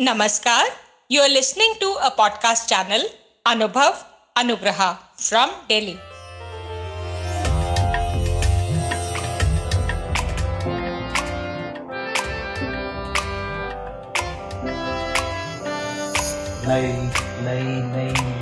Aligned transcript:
नमस्कार 0.00 0.66
you 1.10 1.22
are 1.22 1.28
listening 1.28 1.74
to 1.80 1.92
a 1.92 2.08
podcast 2.08 2.68
channel 2.68 3.08
Anubhav 3.46 3.94
Anugrah 4.36 4.92
from 5.18 5.50
daily 5.68 5.96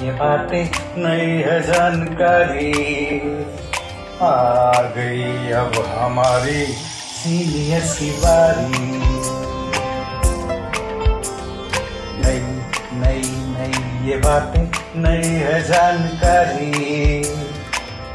ये 0.07 0.13
बातें, 0.13 0.71
नई 0.97 1.43
है 1.43 1.63
जानकारी। 1.63 2.73
आ 4.23 4.83
गई 4.83 5.53
अब 5.53 5.85
हमारी 5.99 6.67
सीनियर 6.67 7.81
की 7.81 8.11
बारी 8.11 9.04
नई 12.95 13.23
नई 13.53 14.09
ये 14.09 14.17
बातें 14.17 14.65
नई 14.97 15.29
है 15.29 15.61
जानकारी। 15.63 17.23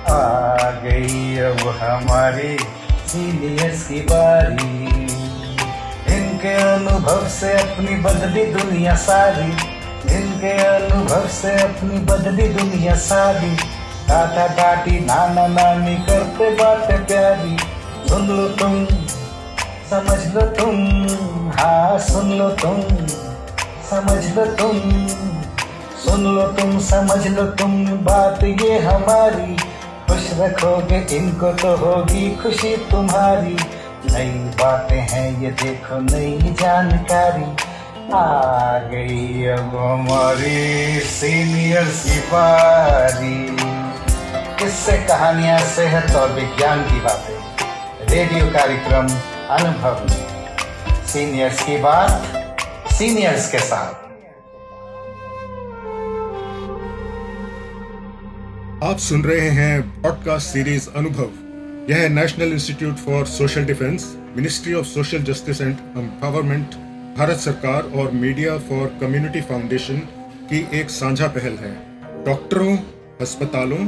आ 0.09 0.71
गई 0.83 1.37
अब 1.37 1.67
हमारी 1.79 2.57
सीनियर्स 3.07 3.87
की 3.87 3.99
बारी। 4.01 4.85
इनके 6.15 6.53
अनुभव 6.63 7.27
से 7.27 7.53
अपनी 7.53 7.95
बदली 7.95 8.45
दुनिया 8.45 8.95
सारी। 8.95 9.51
इनके 10.15 10.51
अनुभव 10.65 11.27
से 11.27 11.51
अपनी 11.61 11.99
बदली 12.05 12.47
दुनिया 12.49 12.95
सारी। 12.95 13.55
दादा 14.07 14.47
दादी 14.47 14.99
नाना 14.99 15.47
नानी 15.47 15.95
करते 15.95 16.49
बातें 16.55 17.05
प्यारी। 17.05 17.57
सुन 18.09 18.27
लो 18.27 18.47
तुम, 18.49 18.85
समझ 19.89 20.19
लो 20.35 20.41
तुम 20.41 20.75
हाँ 21.51 21.99
सुन 21.99 22.31
लो 22.31 22.49
तुम। 22.49 22.81
समझ 23.89 24.35
लो 24.35 24.45
तुम 24.45 24.79
सुन 25.99 26.23
लो 26.23 26.47
तुम 26.47 26.79
समझ 26.79 27.27
लो 27.27 27.43
तुम, 27.43 27.85
बात 27.85 28.43
ये 28.43 28.79
हमारी। 28.79 29.55
खुश 30.09 30.29
रखोगे, 30.33 30.97
इनको 31.17 31.51
तो 31.51 31.75
होगी 31.75 32.35
खुशी 32.35 32.75
तुम्हारी। 32.91 33.57
नई 34.11 34.29
बातें 34.59 34.99
हैं, 34.99 35.41
ये 35.41 35.51
देखो 35.51 35.99
नई 35.99 36.55
जानकारी। 36.61 37.43
आ 38.13 38.79
गई 38.79 39.45
अब 39.45 39.75
हमारी 39.77 40.99
सीनियर 40.99 41.85
सिपारी 41.85 43.57
किससे 44.59 44.97
कहानियाँ 44.97 45.59
सेहत 45.59 46.15
और 46.15 46.31
विज्ञान 46.31 46.83
की 46.83 46.99
बातें? 46.99 47.37
रेडियो 48.09 48.45
कार्यक्रम 48.45 49.07
अनुभव 49.49 50.07
सीनियर्स 51.05 51.61
की 51.63 51.77
बात 51.77 52.38
सीनियर्स 52.99 53.51
के 53.51 53.59
साथ। 53.59 53.93
आप 58.83 58.97
सुन 58.97 59.23
रहे 59.23 59.49
हैं 59.49 60.01
पॉडकास्ट 60.01 60.47
सीरीज़ 60.47 60.89
अनुभव 60.95 61.29
यह 61.91 62.09
National 62.09 62.51
Institute 62.53 62.95
for 62.95 63.25
Social 63.25 63.65
Defence 63.65 64.07
Ministry 64.35 64.73
of 64.73 64.85
Social 64.85 65.23
Justice 65.23 65.61
and 65.61 65.77
Empowerment 65.97 66.75
Bharat 67.17 67.37
सरकार 67.37 67.89
और 67.95 68.11
मीडिया 68.11 68.57
फॉर 68.57 68.87
कम्युनिटी 69.01 69.41
फाउंडेशन 69.41 69.97
की 70.51 70.59
एक 70.79 70.89
साझा 70.89 71.27
पहल 71.27 71.57
है। 71.57 71.73
डॉक्टरों 72.25 72.77
अस्पतालों 73.21 73.81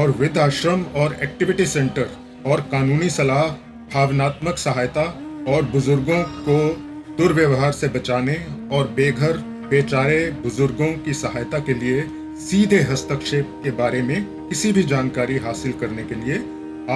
और 0.00 0.10
वृद्धाश्रम 0.10 0.84
और 0.96 1.16
एक्टिविटी 1.22 1.66
सेंटर 1.66 2.10
और 2.46 2.60
कानूनी 2.60 3.10
सलाह, 3.10 3.42
भावनात्मक 3.94 4.58
सहायता 4.58 5.04
और 5.48 5.62
बुज़ुर्गों 5.62 6.22
को 6.22 6.89
दुर्व्यवहार 7.18 7.72
से 7.72 7.88
बचाने 7.88 8.34
और 8.72 8.88
बेघर, 8.88 9.36
बेचारे 9.70 10.30
बुज़ुर्गों 10.42 10.92
की 11.04 11.14
सहायता 11.14 11.58
के 11.58 11.74
लिए 11.74 12.02
सीधे 12.40 12.80
हस्तक्षेप 12.80 13.60
के 13.64 13.70
बारे 13.70 14.02
में 14.02 14.48
किसी 14.48 14.72
भी 14.72 14.82
जानकारी 14.82 15.36
हासिल 15.38 15.72
करने 15.72 16.04
के 16.04 16.14
लिए 16.14 16.36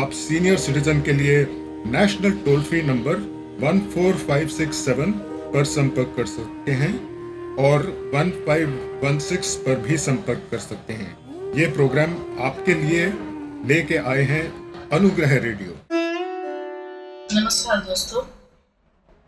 आप 0.01 0.11
सीनियर 0.13 0.59
सिटीजन 0.59 1.01
के 1.01 1.13
लिए 1.13 1.47
नेशनल 1.87 2.31
टोल 2.45 2.63
फ्री 2.63 2.83
नंबर 2.83 3.17
14567 3.63 5.13
पर 5.55 5.65
संपर्क 5.65 6.15
कर 6.17 6.27
सकते 6.27 6.73
हैं 6.73 6.93
और 7.65 7.83
1516 8.15 9.55
पर 9.67 9.81
भी 9.81 9.97
संपर्क 9.97 10.49
कर 10.51 10.59
सकते 10.59 10.93
हैं। 10.93 11.53
ये 11.57 11.67
प्रोग्राम 11.67 12.15
आपके 12.45 12.75
लिए 12.75 13.07
लेके 13.67 13.97
आए 14.13 14.23
हैं 14.23 14.45
अनुग्रह 14.91 15.37
रेडियो। 15.39 15.77
नमस्कार 17.33 17.77
दोस्तों। 17.81 18.23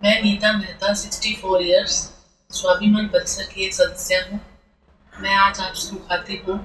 मैं 0.03 0.23
नीता 0.23 0.53
मेहता 0.53 0.95
64 0.95 1.61
इयर्स 1.61 1.95
स्वाभिमान 2.51 3.07
परिसर 3.09 3.45
की 3.45 3.65
एक 3.65 3.75
सदस्य 3.75 4.15
हूँ। 4.15 4.41
मैं 5.21 5.35
आज 5.35 5.61
आपसे 5.61 5.93
मुखातिब 5.93 6.51
हूँ 6.51 6.59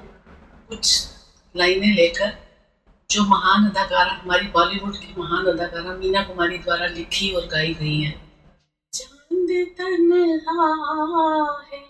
कुछ 0.68 1.08
लाइनें 1.56 1.94
लेकर, 1.94 2.32
जो 3.10 3.24
महान 3.24 3.70
अदाकारा, 3.70 4.12
हमारी 4.12 4.46
बॉलीवुड 4.46 4.96
की 4.96 5.14
महान 5.18 5.46
अदाकारा 5.46 5.94
मीना 5.94 6.22
कुमारी 6.22 6.58
द्वारा 6.58 6.86
लिखी 6.86 7.30
और 7.32 7.46
गाई 7.46 7.74
गई 7.74 8.00
हैं। 8.00 8.14
चाँद 8.92 9.50
तन्हा 9.78 10.68
है 11.72 11.82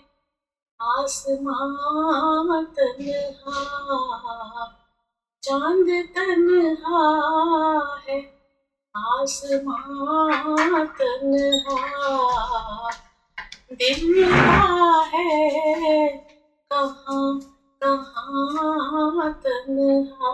चाँद 5.43 5.89
तन्हा 6.15 7.03
आसमां 9.23 10.85
तन्हा 10.85 11.77
दिल 13.71 14.23
है 15.13 16.07
कहाँ 16.71 17.39
कहाँ 17.83 19.31
तन्हा 19.43 20.33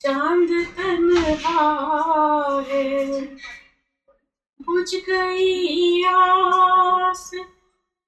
चाँद 0.00 0.50
तन्हा 0.76 1.66
है। 2.68 3.20
बुझ 4.66 4.90
गई 4.94 6.04
आस, 6.04 7.30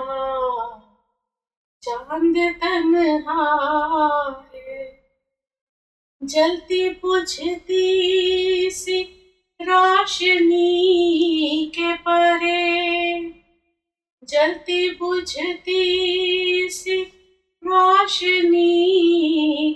चाँद 1.82 2.36
तन्हा 2.64 3.44
है, 4.56 5.04
जलती 6.24 6.90
बुझती 6.90 7.82
सी 8.72 9.04
रोशनी 9.62 10.72
के 11.76 11.94
परे। 11.94 13.22
जलती 14.24 14.90
बुझती 14.90 15.84
सी 16.70 17.04
रोशनी 17.64 18.80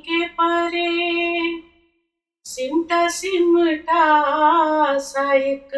के 0.10 0.28
परे। 0.28 0.85
सिमटा 2.66 3.08
सिमटा 3.08 4.04
सा 4.98 5.34
एक 5.34 5.74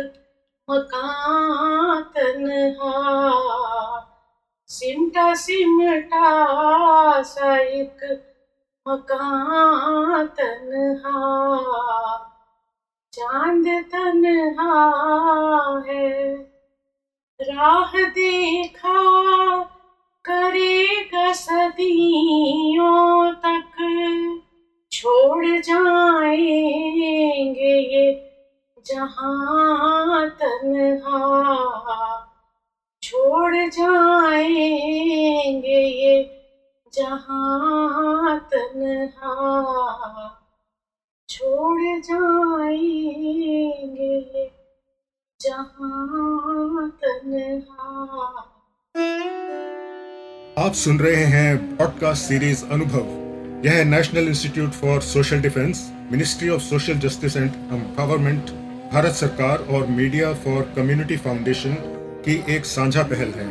मकान 0.67 2.03
तन्हा 2.15 2.91
सिमटा 4.69 5.33
सिमटा 5.35 6.29
मकान 8.85 10.27
तन्हा 10.39 11.17
चाँद 13.13 13.67
तन्हा 13.91 14.71
है। 15.87 16.07
राह 17.39 17.91
देखा 18.09 18.99
करेगा 20.25 21.31
जहाँ 36.97 38.49
छोड़ 41.29 41.81
जाएँगे, 41.99 42.91
जहाँ 45.41 46.91
आप 50.57 50.73
सुन 50.73 50.99
रहे 50.99 51.23
हैं 51.23 51.77
पॉडकास्ट 51.77 52.23
सीरीज़ 52.23 52.65
अनुभव। 52.65 53.05
यह 53.65 53.83
National 53.83 54.27
Institute 54.27 54.71
for 54.71 55.01
Social 55.01 55.41
Defence 55.41 55.93
Ministry 56.11 56.49
of 56.49 56.61
Social 56.61 56.93
Justice 56.93 57.37
and 57.37 57.51
Empowerment 57.73 58.49
Bharat 58.93 59.11
सरकार 59.11 59.57
और 59.57 59.87
मीडिया 59.87 60.33
फॉर 60.33 60.73
कम्युनिटी 60.75 61.17
फाउंडेशन 61.17 61.73
की 62.25 62.55
एक 62.55 62.65
साझा 62.65 63.03
पहल 63.03 63.29
है। 63.29 63.49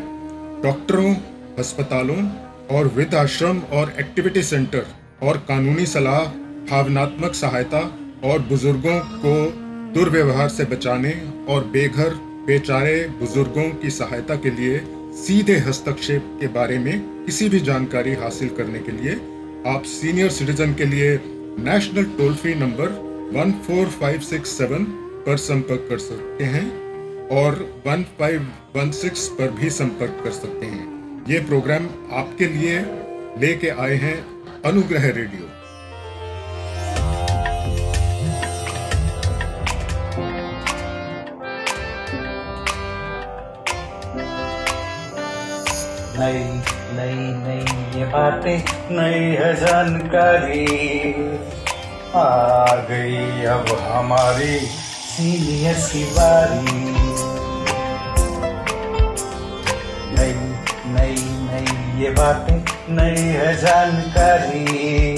डॉक्टरों 0.62 1.14
अस्पतालों 1.58 2.45
और 2.70 2.86
वृद्ध 2.86 3.14
आश्रम 3.14 3.58
और 3.72 3.92
एक्टिविटी 4.00 4.42
सेंटर 4.42 4.86
और 5.22 5.36
कानूनी 5.48 5.86
सलाह, 5.86 6.24
भावनात्मक 6.70 7.34
सहायता 7.34 7.80
और 8.24 8.38
बुज़ुर्गों 8.38 8.98
को 9.24 9.34
दुर्व्यवहार 9.92 10.48
से 10.48 10.64
बचाने 10.64 11.12
और 11.48 11.64
बेघर, 11.64 12.14
बेचारे 12.46 13.08
बुज़ुर्गों 13.08 13.70
की 13.70 13.90
सहायता 13.90 14.34
के 14.36 14.50
लिए 14.50 14.80
सीधे 15.16 15.56
हस्तक्षेप 15.58 16.36
के 16.40 16.46
बारे 16.46 16.78
में 16.78 17.24
किसी 17.24 17.48
भी 17.48 17.60
जानकारी 17.60 18.14
हासिल 18.14 18.48
करने 18.48 18.78
के 18.78 18.92
लिए 18.92 19.14
आप 19.66 19.82
सीनियर 19.84 20.30
सिटीजन 20.30 20.74
के 20.74 20.84
लिए 20.84 21.20
नेशनल 21.58 22.04
टोल 22.04 22.34
फ्री 22.34 22.54
नंबर 22.54 22.88
14567 23.36 24.84
पर 25.26 25.36
संपर्क 25.36 25.86
कर 25.90 25.98
सकते 25.98 26.44
हैं 26.44 26.66
और 27.28 27.54
1516 27.86 29.28
पर 29.38 29.50
भी 29.50 29.70
संपर्क 29.70 30.20
कर 30.24 30.30
सकते 30.30 30.66
हैं। 30.66 30.95
ये 31.28 31.38
प्रोग्राम 31.40 31.86
आपके 32.12 32.46
लिए 32.46 32.74
लेके 33.40 33.70
आए 33.84 33.94
हैं 34.02 34.16
अनुग्रह 34.64 35.06
रेडियो। 35.16 35.46
नई 46.18 46.44
नई 46.98 47.18
नई 47.40 47.98
ये 47.98 48.06
बातें, 48.12 48.58
नई 48.92 49.24
है 49.40 49.52
जानकारी। 49.56 50.66
आ 52.16 52.76
गई 52.90 53.44
अब 53.56 53.76
हमारी 53.82 54.58
सीनियर्स 54.60 55.90
की 55.92 56.04
बारी 56.14 57.05
नई 60.96 61.16
नई 61.46 62.02
ये 62.02 62.10
बातें 62.10 62.58
नई 62.90 63.22
है 63.22 63.56
जानकारी। 63.56 65.16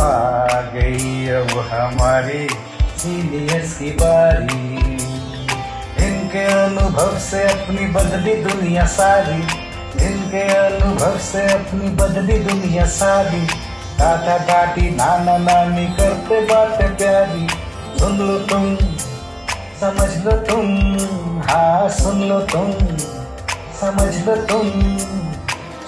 आ 0.00 0.60
गई 0.74 1.28
अब 1.28 1.50
हमारी 1.70 2.48
सीनियर्स 2.96 3.78
की 3.78 3.90
बारी। 3.90 4.76
इनके 6.06 6.44
अनुभव 6.54 7.18
से 7.18 7.42
अपनी 7.44 7.86
बदली 7.86 8.34
दुनिया 8.34 8.84
सारी। 8.86 9.40
इनके 10.04 10.42
अनुभव 10.54 11.18
से 11.18 11.42
अपनी 11.52 11.88
बदली 11.96 12.38
दुनिया 12.38 12.84
सारी। 12.86 13.40
दादा 13.98 14.38
दादी 14.38 14.90
नाना 14.90 15.36
नानी 15.38 15.86
करते 15.86 16.40
बातें 16.40 16.96
प्यारी। 16.96 17.48
सुन 17.98 18.18
लो 18.18 18.38
तुम, 18.38 18.76
समझ 19.80 20.10
लो 20.24 20.32
तुम 20.46 20.66
हाँ 21.42 21.88
सुन 21.88 22.22
लो 22.22 22.40
तुम। 22.40 22.72
समझ 23.80 24.26
लो 24.26 24.36
तुम, 24.36 24.70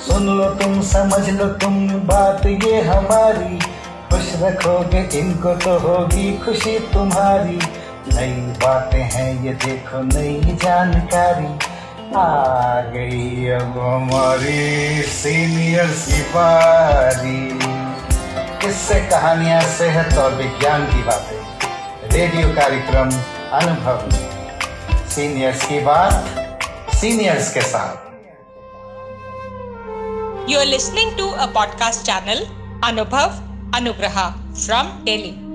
सुन 0.00 0.26
लो 0.26 0.44
तुम, 0.50 0.80
समझ 0.80 1.28
लो 1.30 1.46
तुम, 1.46 1.88
बात 1.88 2.46
ये 2.46 2.80
हमारी। 2.80 3.58
खुश 4.10 4.32
रखोगे, 4.36 5.18
इनको 5.18 5.54
तो 5.54 5.78
होगी 5.78 6.38
खुशी 6.38 6.78
तुम्हारी। 6.78 7.58
नई 8.14 8.32
बातें 8.32 9.02
हैं, 9.02 9.44
ये 9.44 9.52
देखो 9.52 10.02
नई 10.02 10.56
जानकारी। 10.64 11.46
आ 12.16 12.80
गई 12.80 13.46
अब 13.46 13.78
हमारी 13.78 15.02
सीनियर 15.02 15.86
सिपारी 15.86 17.58
किससे 18.62 19.00
कहानियाँ 19.00 19.60
सेहत 19.60 20.18
और 20.18 20.34
विज्ञान 20.34 20.86
की 20.86 21.02
बातें। 21.02 21.38
रेडियो 22.10 22.48
कार्यक्रम 22.48 23.10
अनुभव 23.52 24.10
सीनियर्स 25.08 25.66
की 25.66 25.80
बात 25.80 26.39
सीनियर्स 27.00 27.54
के 27.54 27.60
साथ। 27.60 28.08
You 30.50 30.58
are 30.58 30.66
listening 30.66 31.18
to 31.18 31.28
a 31.30 31.46
podcast 31.46 32.00
channel 32.00 32.44
Anubhav 32.88 33.28
Anugrah 33.76 34.16
from 34.66 34.86
daily 35.04 35.49